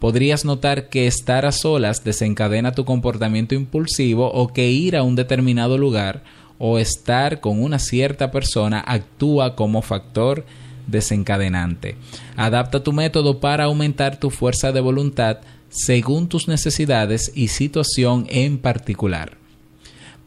Podrías 0.00 0.44
notar 0.44 0.90
que 0.90 1.06
estar 1.06 1.46
a 1.46 1.52
solas 1.52 2.04
desencadena 2.04 2.72
tu 2.72 2.84
comportamiento 2.84 3.54
impulsivo 3.54 4.30
o 4.30 4.52
que 4.52 4.70
ir 4.70 4.98
a 4.98 5.02
un 5.02 5.16
determinado 5.16 5.78
lugar 5.78 6.24
o 6.58 6.78
estar 6.78 7.40
con 7.40 7.62
una 7.62 7.78
cierta 7.78 8.30
persona 8.30 8.80
actúa 8.80 9.54
como 9.56 9.82
factor 9.82 10.44
desencadenante. 10.86 11.96
Adapta 12.36 12.82
tu 12.82 12.92
método 12.92 13.40
para 13.40 13.64
aumentar 13.64 14.18
tu 14.18 14.30
fuerza 14.30 14.72
de 14.72 14.80
voluntad 14.80 15.38
según 15.68 16.28
tus 16.28 16.48
necesidades 16.48 17.30
y 17.34 17.48
situación 17.48 18.26
en 18.28 18.58
particular. 18.58 19.36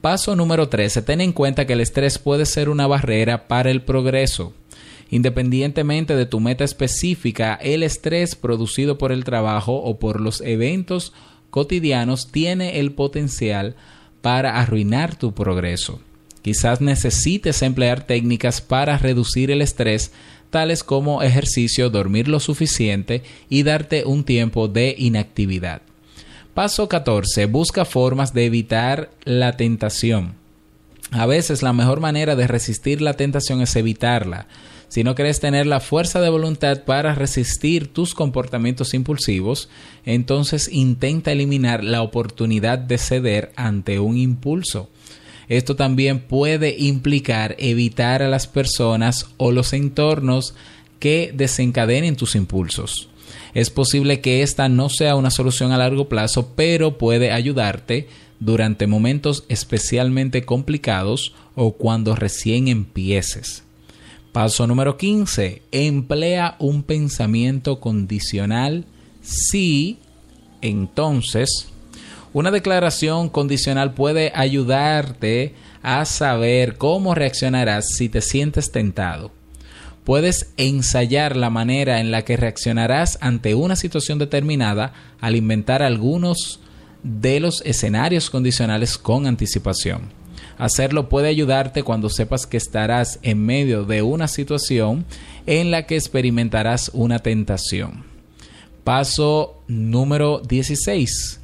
Paso 0.02 0.36
número 0.36 0.70
13. 0.70 1.02
Ten 1.04 1.22
en 1.22 1.34
cuenta 1.34 1.66
que 1.66 1.74
el 1.74 1.82
estrés 1.82 2.18
puede 2.18 2.46
ser 2.46 2.70
una 2.70 2.88
barrera 2.88 3.48
para 3.48 3.70
el 3.70 3.82
progreso. 3.82 4.54
Independientemente 5.10 6.16
de 6.16 6.26
tu 6.26 6.40
meta 6.40 6.64
específica, 6.64 7.56
el 7.62 7.84
estrés 7.84 8.36
producido 8.36 8.98
por 8.98 9.12
el 9.12 9.26
trabajo 9.26 9.76
o 9.76 10.00
por 10.00 10.22
los 10.22 10.42
eventos 10.42 11.14
cotidianos 11.50 12.32
tiene 12.32 12.80
el 12.80 12.94
potencial 12.94 13.76
para 14.22 14.60
arruinar 14.60 15.16
tu 15.16 15.34
progreso. 15.34 16.00
Quizás 16.42 16.82
necesites 16.82 17.62
emplear 17.62 18.06
técnicas 18.06 18.62
para 18.62 18.98
reducir 18.98 19.52
el 19.52 19.62
estrés, 19.62 20.12
tales 20.50 20.84
como 20.84 21.22
ejercicio, 21.22 21.90
dormir 21.90 22.28
lo 22.28 22.40
suficiente 22.40 23.24
y 23.50 23.64
darte 23.64 24.06
un 24.06 24.24
tiempo 24.24 24.68
de 24.68 24.96
inactividad. 24.98 25.82
Paso 26.54 26.90
14. 26.90 27.46
Busca 27.46 27.86
formas 27.86 28.34
de 28.34 28.46
evitar 28.46 29.12
la 29.24 29.56
tentación. 29.56 30.36
A 31.12 31.26
veces 31.26 31.62
la 31.62 31.74
mejor 31.74 32.00
manera 32.00 32.36
de 32.36 32.48
resistir 32.48 33.02
la 33.02 33.14
tentación 33.14 33.62
es 33.62 33.76
evitarla. 33.76 34.48
Si 34.88 35.06
no 35.06 35.16
quieres 35.16 35.40
tener 35.40 35.68
la 35.68 35.80
fuerza 35.80 36.20
de 36.20 36.30
voluntad 36.30 36.84
para 36.84 37.16
resistir 37.16 37.94
tus 37.94 38.14
comportamientos 38.14 38.94
impulsivos, 38.94 39.70
entonces 40.06 40.68
intenta 40.70 41.32
eliminar 41.32 41.84
la 41.84 42.02
oportunidad 42.02 42.78
de 42.78 42.98
ceder 42.98 43.54
ante 43.56 44.00
un 44.00 44.18
impulso. 44.18 44.90
Esto 45.48 45.76
también 45.76 46.20
puede 46.20 46.76
implicar 46.78 47.56
evitar 47.60 48.24
a 48.24 48.30
las 48.30 48.48
personas 48.48 49.28
o 49.38 49.52
los 49.52 49.74
entornos 49.74 50.54
que 51.00 51.32
desencadenen 51.34 52.16
tus 52.16 52.36
impulsos. 52.36 53.10
Es 53.54 53.70
posible 53.70 54.22
que 54.22 54.44
esta 54.44 54.70
no 54.70 54.90
sea 54.90 55.16
una 55.16 55.32
solución 55.32 55.72
a 55.72 55.78
largo 55.78 56.08
plazo, 56.08 56.54
pero 56.56 56.98
puede 56.98 57.32
ayudarte 57.32 58.08
durante 58.40 58.88
momentos 58.88 59.46
especialmente 59.50 60.46
complicados 60.46 61.34
o 61.56 61.74
cuando 61.74 62.16
recién 62.16 62.68
empieces. 62.68 63.64
Paso 64.32 64.66
número 64.66 64.98
15. 64.98 65.62
Emplea 65.72 66.56
un 66.60 66.84
pensamiento 66.84 67.80
condicional 67.80 68.86
si 69.22 70.00
entonces 70.62 71.71
una 72.34 72.52
declaración 72.52 73.30
condicional 73.30 73.94
puede 73.94 74.32
ayudarte 74.34 75.54
a 75.84 76.06
saber 76.06 76.78
cómo 76.78 77.14
reaccionarás 77.14 77.86
si 77.96 78.08
te 78.08 78.22
sientes 78.22 78.72
tentado. 78.72 79.32
Puedes 80.06 80.52
ensayar 80.58 81.36
la 81.36 81.50
manera 81.50 82.00
en 82.00 82.10
la 82.10 82.24
que 82.24 82.38
reaccionarás 82.38 83.18
ante 83.22 83.54
una 83.54 83.76
situación 83.76 84.18
determinada 84.18 84.94
al 85.20 85.36
inventar 85.36 85.84
algunos 85.84 86.60
de 87.04 87.40
los 87.40 87.62
escenarios 87.66 88.30
condicionales 88.30 88.98
con 88.98 89.28
anticipación. 89.28 90.10
Hacerlo 90.58 91.10
puede 91.10 91.28
ayudarte 91.28 91.84
cuando 91.84 92.10
sepas 92.10 92.46
que 92.46 92.58
estarás 92.58 93.20
en 93.24 93.46
medio 93.46 93.84
de 93.84 94.02
una 94.02 94.28
situación 94.28 95.06
en 95.46 95.70
la 95.70 95.86
que 95.86 95.96
experimentarás 95.96 96.92
una 96.94 97.20
tentación. 97.20 98.06
Paso 98.84 99.62
número 99.68 100.40
16 100.40 101.41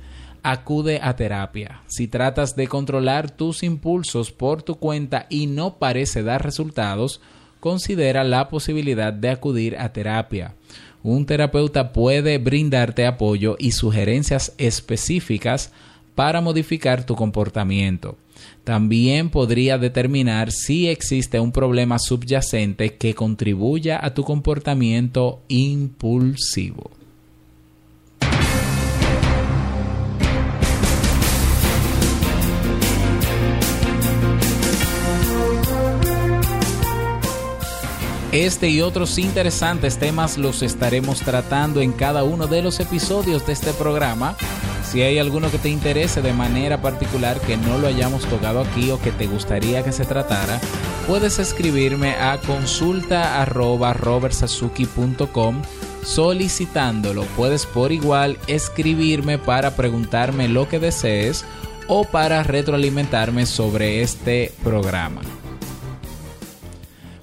acude 0.51 0.99
a 1.01 1.15
terapia. 1.15 1.81
Si 1.87 2.07
tratas 2.07 2.55
de 2.55 2.67
controlar 2.67 3.29
tus 3.29 3.63
impulsos 3.63 4.31
por 4.31 4.63
tu 4.63 4.75
cuenta 4.75 5.27
y 5.29 5.47
no 5.47 5.77
parece 5.77 6.23
dar 6.23 6.43
resultados, 6.43 7.19
considera 7.59 8.23
la 8.23 8.47
posibilidad 8.47 9.11
de 9.11 9.29
acudir 9.29 9.77
a 9.77 9.91
terapia. 9.91 10.55
Un 11.03 11.25
terapeuta 11.25 11.91
puede 11.91 12.37
brindarte 12.37 13.05
apoyo 13.05 13.57
y 13.59 13.71
sugerencias 13.71 14.53
específicas 14.57 15.71
para 16.15 16.39
modificar 16.39 17.05
tu 17.05 17.15
comportamiento. 17.15 18.17
También 18.63 19.29
podría 19.29 19.77
determinar 19.77 20.51
si 20.51 20.87
existe 20.87 21.39
un 21.39 21.51
problema 21.51 21.99
subyacente 21.99 22.95
que 22.95 23.13
contribuya 23.13 23.99
a 24.03 24.13
tu 24.13 24.23
comportamiento 24.23 25.41
impulsivo. 25.49 26.96
Este 38.31 38.67
y 38.69 38.81
otros 38.81 39.17
interesantes 39.19 39.97
temas 39.97 40.37
los 40.37 40.61
estaremos 40.61 41.21
tratando 41.21 41.79
en 41.79 41.93
cada 41.93 42.25
uno 42.25 42.47
de 42.47 42.61
los 42.61 42.81
episodios 42.81 43.47
de 43.47 43.53
este 43.53 43.71
programa. 43.71 44.35
Si 44.85 45.01
hay 45.01 45.17
alguno 45.17 45.49
que 45.49 45.57
te 45.57 45.69
interese 45.69 46.21
de 46.21 46.33
manera 46.33 46.81
particular 46.81 47.39
que 47.39 47.55
no 47.55 47.77
lo 47.77 47.87
hayamos 47.87 48.25
tocado 48.25 48.59
aquí 48.59 48.91
o 48.91 48.99
que 49.01 49.11
te 49.11 49.27
gustaría 49.27 49.81
que 49.81 49.93
se 49.93 50.05
tratara, 50.05 50.59
puedes 51.07 51.39
escribirme 51.39 52.15
a 52.15 52.37
consulta 52.39 53.41
solicitándolo. 56.03 57.23
Puedes 57.37 57.65
por 57.65 57.93
igual 57.93 58.37
escribirme 58.47 59.37
para 59.37 59.75
preguntarme 59.75 60.49
lo 60.49 60.67
que 60.67 60.79
desees 60.79 61.45
o 61.87 62.03
para 62.03 62.43
retroalimentarme 62.43 63.45
sobre 63.45 64.01
este 64.01 64.53
programa. 64.63 65.21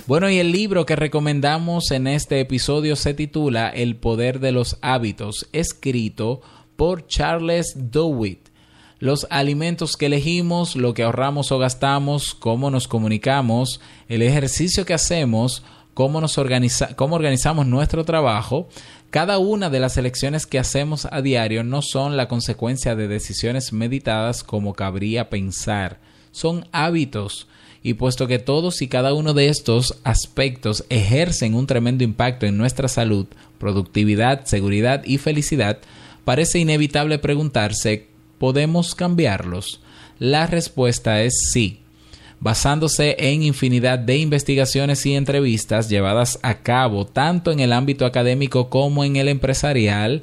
Bueno, 0.06 0.28
y 0.28 0.36
el 0.38 0.52
libro 0.52 0.84
que 0.84 0.96
recomendamos 0.96 1.90
en 1.90 2.06
este 2.06 2.38
episodio 2.38 2.94
se 2.94 3.14
titula 3.14 3.70
El 3.70 3.96
poder 3.96 4.38
de 4.38 4.52
los 4.52 4.76
hábitos, 4.82 5.48
escrito 5.54 6.42
por 6.76 7.06
Charles 7.06 7.72
Dewitt. 7.74 8.50
Los 8.98 9.26
alimentos 9.30 9.96
que 9.96 10.06
elegimos, 10.06 10.76
lo 10.76 10.92
que 10.92 11.04
ahorramos 11.04 11.52
o 11.52 11.58
gastamos, 11.58 12.34
cómo 12.34 12.70
nos 12.70 12.86
comunicamos, 12.86 13.80
el 14.06 14.20
ejercicio 14.20 14.84
que 14.84 14.92
hacemos, 14.92 15.62
cómo, 15.94 16.20
nos 16.20 16.36
organiza 16.36 16.94
cómo 16.96 17.16
organizamos 17.16 17.66
nuestro 17.66 18.04
trabajo, 18.04 18.68
cada 19.08 19.38
una 19.38 19.70
de 19.70 19.80
las 19.80 19.96
elecciones 19.96 20.44
que 20.44 20.58
hacemos 20.58 21.08
a 21.10 21.22
diario 21.22 21.64
no 21.64 21.80
son 21.80 22.18
la 22.18 22.28
consecuencia 22.28 22.94
de 22.94 23.08
decisiones 23.08 23.72
meditadas 23.72 24.44
como 24.44 24.74
cabría 24.74 25.30
pensar, 25.30 25.98
son 26.30 26.68
hábitos 26.72 27.48
y 27.84 27.94
puesto 27.94 28.26
que 28.26 28.38
todos 28.38 28.80
y 28.80 28.88
cada 28.88 29.12
uno 29.12 29.34
de 29.34 29.48
estos 29.48 30.00
aspectos 30.04 30.84
ejercen 30.88 31.54
un 31.54 31.66
tremendo 31.66 32.02
impacto 32.02 32.46
en 32.46 32.56
nuestra 32.56 32.88
salud, 32.88 33.26
productividad, 33.58 34.46
seguridad 34.46 35.02
y 35.04 35.18
felicidad, 35.18 35.78
parece 36.24 36.58
inevitable 36.58 37.18
preguntarse, 37.18 38.06
¿podemos 38.38 38.94
cambiarlos? 38.94 39.82
La 40.18 40.46
respuesta 40.46 41.22
es 41.22 41.50
sí. 41.52 41.80
Basándose 42.40 43.16
en 43.18 43.42
infinidad 43.42 43.98
de 43.98 44.16
investigaciones 44.16 45.04
y 45.04 45.14
entrevistas 45.14 45.90
llevadas 45.90 46.38
a 46.42 46.62
cabo 46.62 47.04
tanto 47.04 47.52
en 47.52 47.60
el 47.60 47.74
ámbito 47.74 48.06
académico 48.06 48.70
como 48.70 49.04
en 49.04 49.16
el 49.16 49.28
empresarial, 49.28 50.22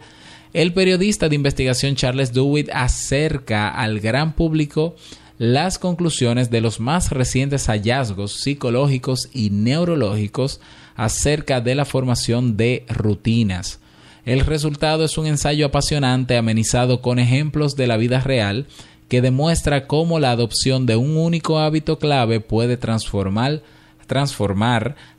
el 0.54 0.74
periodista 0.74 1.30
de 1.30 1.36
investigación 1.36 1.96
Charles 1.96 2.34
Dewitt 2.34 2.70
acerca 2.74 3.70
al 3.70 4.00
gran 4.00 4.34
público 4.34 4.96
las 5.42 5.80
conclusiones 5.80 6.52
de 6.52 6.62
los 6.62 6.80
más 6.80 7.10
recientes 7.10 7.66
hallazgos 7.66 8.34
psicológicos 8.44 9.28
y 9.34 9.50
neurológicos 9.50 10.60
acerca 10.96 11.62
de 11.62 11.74
la 11.74 11.86
formación 11.86 12.58
de 12.58 12.86
rutinas. 12.88 13.80
El 14.24 14.42
resultado 14.42 15.04
es 15.04 15.18
un 15.18 15.26
ensayo 15.26 15.66
apasionante 15.66 16.38
amenizado 16.38 17.02
con 17.02 17.18
ejemplos 17.18 17.76
de 17.76 17.88
la 17.88 17.98
vida 17.98 18.20
real 18.20 18.68
que 19.10 19.24
demuestra 19.24 19.88
cómo 19.88 20.20
la 20.20 20.30
adopción 20.30 20.86
de 20.86 20.96
un 20.96 21.18
único 21.18 21.58
hábito 21.58 21.98
clave 21.98 22.40
puede 22.40 22.78
transformar, 22.78 23.64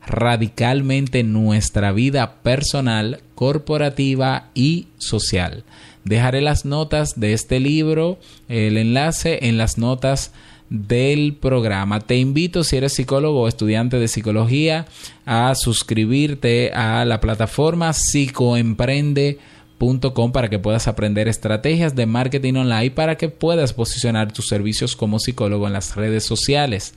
radicalmente 0.07 1.25
nuestra 1.25 1.91
vida 1.91 2.35
personal, 2.45 3.23
corporativa 3.35 4.51
y 4.55 4.87
social. 4.99 5.65
Dejaré 6.05 6.41
las 6.41 6.65
notas 6.65 7.21
de 7.21 7.33
este 7.33 7.61
libro, 7.61 8.19
el 8.49 8.77
enlace 8.77 9.47
en 9.47 9.59
las 9.59 9.79
notas 9.79 10.33
del 10.69 11.35
programa. 11.35 12.01
Te 12.01 12.17
invito, 12.17 12.65
si 12.65 12.77
eres 12.77 12.95
psicólogo 12.95 13.43
o 13.43 13.49
estudiante 13.49 13.99
de 13.99 14.09
psicología, 14.09 14.87
a 15.27 15.55
suscribirte 15.55 16.73
a 16.73 17.05
la 17.05 17.21
plataforma 17.21 17.93
psicoemprende.com 17.93 20.33
para 20.33 20.49
que 20.49 20.59
puedas 20.59 20.89
aprender 20.89 21.29
estrategias 21.29 21.95
de 21.95 22.07
marketing 22.07 22.55
online 22.55 22.91
para 22.91 23.17
que 23.17 23.29
puedas 23.29 23.75
posicionar 23.75 24.33
tus 24.33 24.49
servicios 24.49 24.97
como 24.97 25.19
psicólogo 25.19 25.67
en 25.67 25.75
las 25.75 25.95
redes 25.95 26.25
sociales. 26.25 26.95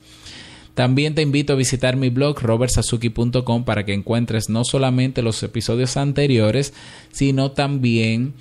También 0.74 1.14
te 1.14 1.22
invito 1.22 1.52
a 1.52 1.56
visitar 1.56 1.96
mi 1.96 2.10
blog 2.10 2.40
robertsazuki.com 2.40 3.64
para 3.64 3.84
que 3.84 3.94
encuentres 3.94 4.48
no 4.48 4.64
solamente 4.64 5.22
los 5.22 5.42
episodios 5.42 5.96
anteriores, 5.96 6.74
sino 7.12 7.52
también 7.52 8.34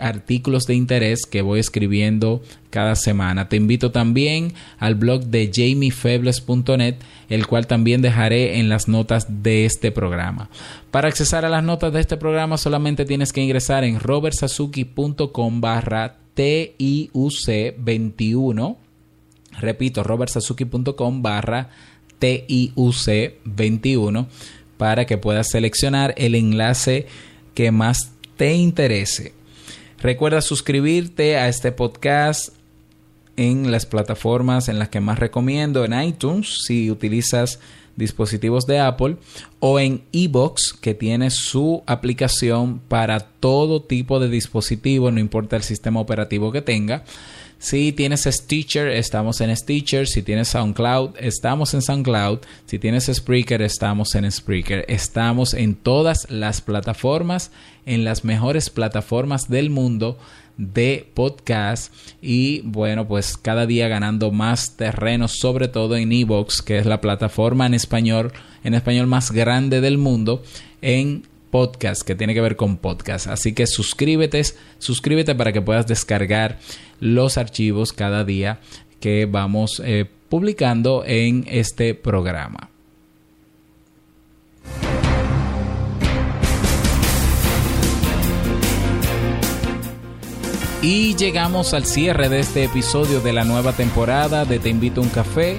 artículos 0.00 0.66
de 0.66 0.74
interés 0.74 1.26
que 1.26 1.42
voy 1.42 1.60
escribiendo 1.60 2.42
cada 2.70 2.96
semana. 2.96 3.48
Te 3.48 3.56
invito 3.56 3.90
también 3.90 4.52
al 4.78 4.94
blog 4.94 5.24
de 5.24 5.50
jamiefebles.net, 5.52 6.96
el 7.28 7.46
cual 7.46 7.66
también 7.66 8.00
dejaré 8.02 8.58
en 8.58 8.68
las 8.68 8.88
notas 8.88 9.42
de 9.42 9.64
este 9.64 9.90
programa. 9.92 10.50
Para 10.90 11.08
accesar 11.08 11.44
a 11.44 11.48
las 11.48 11.64
notas 11.64 11.92
de 11.92 12.00
este 12.00 12.16
programa 12.16 12.58
solamente 12.58 13.04
tienes 13.04 13.32
que 13.32 13.42
ingresar 13.42 13.84
en 13.84 14.00
robertsazuki.com 14.00 15.60
barra 15.60 16.16
TIUC21. 16.36 18.76
Repito, 19.60 20.04
robertsazuki.com 20.04 21.22
barra 21.22 21.70
TIUC21 22.20 24.26
para 24.76 25.04
que 25.04 25.18
puedas 25.18 25.50
seleccionar 25.50 26.14
el 26.16 26.34
enlace 26.34 27.06
que 27.54 27.70
más 27.72 28.12
te 28.36 28.54
interese. 28.54 29.37
Recuerda 30.00 30.40
suscribirte 30.42 31.36
a 31.38 31.48
este 31.48 31.72
podcast 31.72 32.50
en 33.36 33.72
las 33.72 33.84
plataformas 33.84 34.68
en 34.68 34.78
las 34.78 34.88
que 34.90 35.00
más 35.00 35.18
recomiendo, 35.18 35.84
en 35.84 36.00
iTunes 36.00 36.62
si 36.66 36.88
utilizas 36.88 37.58
dispositivos 37.96 38.64
de 38.66 38.78
Apple 38.78 39.16
o 39.58 39.80
en 39.80 40.02
eBox 40.12 40.72
que 40.72 40.94
tiene 40.94 41.30
su 41.30 41.82
aplicación 41.86 42.78
para 42.78 43.18
todo 43.18 43.82
tipo 43.82 44.20
de 44.20 44.28
dispositivo, 44.28 45.10
no 45.10 45.18
importa 45.18 45.56
el 45.56 45.64
sistema 45.64 45.98
operativo 45.98 46.52
que 46.52 46.62
tenga. 46.62 47.02
Si 47.60 47.92
tienes 47.92 48.22
Stitcher, 48.22 48.86
estamos 48.88 49.40
en 49.40 49.54
Stitcher. 49.56 50.06
Si 50.06 50.22
tienes 50.22 50.48
SoundCloud, 50.48 51.16
estamos 51.18 51.74
en 51.74 51.82
SoundCloud. 51.82 52.38
Si 52.66 52.78
tienes 52.78 53.10
Spreaker, 53.12 53.62
estamos 53.62 54.14
en 54.14 54.30
Spreaker. 54.30 54.84
Estamos 54.86 55.54
en 55.54 55.74
todas 55.74 56.30
las 56.30 56.60
plataformas, 56.60 57.50
en 57.84 58.04
las 58.04 58.24
mejores 58.24 58.70
plataformas 58.70 59.48
del 59.48 59.70
mundo 59.70 60.18
de 60.56 61.08
podcast 61.14 61.92
y 62.20 62.62
bueno 62.62 63.06
pues 63.06 63.36
cada 63.36 63.64
día 63.64 63.86
ganando 63.86 64.32
más 64.32 64.76
terreno 64.76 65.28
sobre 65.28 65.68
todo 65.68 65.96
en 65.96 66.10
Evox 66.10 66.62
que 66.62 66.78
es 66.78 66.86
la 66.86 67.00
plataforma 67.00 67.64
en 67.64 67.74
español 67.74 68.32
en 68.64 68.74
español 68.74 69.06
más 69.06 69.30
grande 69.30 69.80
del 69.80 69.98
mundo 69.98 70.42
en 70.82 71.22
podcast 71.50 72.02
que 72.02 72.14
tiene 72.14 72.34
que 72.34 72.40
ver 72.40 72.56
con 72.56 72.78
podcast. 72.78 73.26
Así 73.26 73.52
que 73.52 73.66
suscríbete, 73.66 74.42
suscríbete 74.78 75.34
para 75.34 75.52
que 75.52 75.62
puedas 75.62 75.86
descargar 75.86 76.58
los 77.00 77.38
archivos 77.38 77.92
cada 77.92 78.24
día 78.24 78.60
que 79.00 79.26
vamos 79.26 79.82
eh, 79.84 80.06
publicando 80.28 81.04
en 81.06 81.44
este 81.48 81.94
programa. 81.94 82.70
Y 90.80 91.16
llegamos 91.16 91.74
al 91.74 91.84
cierre 91.84 92.28
de 92.28 92.38
este 92.38 92.64
episodio 92.64 93.20
de 93.20 93.32
la 93.32 93.42
nueva 93.42 93.72
temporada 93.72 94.44
de 94.44 94.60
Te 94.60 94.68
invito 94.68 95.00
a 95.00 95.04
un 95.04 95.10
café 95.10 95.58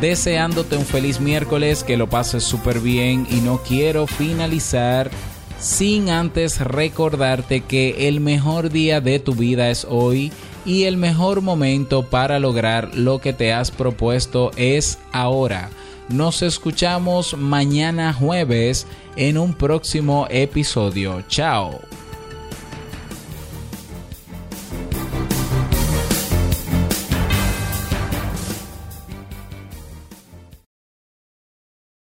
deseándote 0.00 0.76
un 0.76 0.84
feliz 0.84 1.20
miércoles, 1.20 1.84
que 1.84 1.96
lo 1.96 2.08
pases 2.08 2.44
súper 2.44 2.80
bien 2.80 3.26
y 3.30 3.36
no 3.36 3.62
quiero 3.62 4.06
finalizar 4.06 5.10
sin 5.58 6.10
antes 6.10 6.60
recordarte 6.60 7.62
que 7.62 8.08
el 8.08 8.20
mejor 8.20 8.70
día 8.70 9.00
de 9.00 9.18
tu 9.18 9.34
vida 9.34 9.70
es 9.70 9.86
hoy 9.88 10.32
y 10.64 10.84
el 10.84 10.96
mejor 10.96 11.40
momento 11.40 12.02
para 12.02 12.38
lograr 12.38 12.94
lo 12.94 13.20
que 13.20 13.32
te 13.32 13.52
has 13.52 13.70
propuesto 13.70 14.50
es 14.56 14.98
ahora. 15.12 15.70
Nos 16.08 16.42
escuchamos 16.42 17.36
mañana 17.36 18.12
jueves 18.12 18.86
en 19.16 19.38
un 19.38 19.54
próximo 19.54 20.26
episodio. 20.30 21.22
Chao. 21.28 21.80